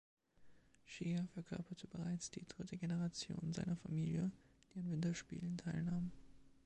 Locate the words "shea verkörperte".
0.83-1.85